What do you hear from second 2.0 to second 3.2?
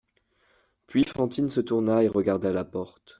et regarda la porte.